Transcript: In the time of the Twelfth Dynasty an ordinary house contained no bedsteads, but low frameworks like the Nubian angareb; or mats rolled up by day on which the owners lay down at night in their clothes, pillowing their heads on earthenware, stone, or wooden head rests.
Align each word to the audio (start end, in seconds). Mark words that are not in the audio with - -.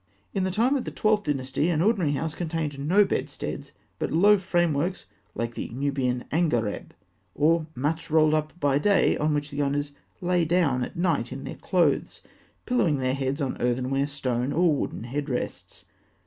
In 0.33 0.45
the 0.45 0.49
time 0.49 0.75
of 0.75 0.83
the 0.83 0.89
Twelfth 0.89 1.25
Dynasty 1.25 1.69
an 1.69 1.79
ordinary 1.79 2.13
house 2.13 2.33
contained 2.33 2.79
no 2.79 3.05
bedsteads, 3.05 3.71
but 3.99 4.11
low 4.11 4.39
frameworks 4.39 5.05
like 5.35 5.53
the 5.53 5.69
Nubian 5.69 6.23
angareb; 6.31 6.95
or 7.35 7.67
mats 7.75 8.09
rolled 8.09 8.33
up 8.33 8.51
by 8.59 8.79
day 8.79 9.15
on 9.17 9.35
which 9.35 9.51
the 9.51 9.61
owners 9.61 9.91
lay 10.19 10.43
down 10.43 10.83
at 10.83 10.97
night 10.97 11.31
in 11.31 11.43
their 11.43 11.53
clothes, 11.53 12.23
pillowing 12.65 12.97
their 12.97 13.13
heads 13.13 13.41
on 13.41 13.61
earthenware, 13.61 14.07
stone, 14.07 14.51
or 14.51 14.73
wooden 14.75 15.03
head 15.03 15.29
rests. 15.29 15.85